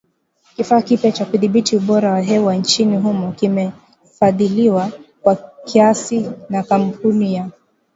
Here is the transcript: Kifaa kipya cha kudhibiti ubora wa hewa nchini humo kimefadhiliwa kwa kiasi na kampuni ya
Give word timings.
Kifaa 0.55 0.81
kipya 0.81 1.11
cha 1.11 1.25
kudhibiti 1.25 1.77
ubora 1.77 2.11
wa 2.11 2.21
hewa 2.21 2.55
nchini 2.55 2.97
humo 2.97 3.31
kimefadhiliwa 3.31 4.91
kwa 5.21 5.51
kiasi 5.65 6.31
na 6.49 6.63
kampuni 6.63 7.33
ya 7.33 7.51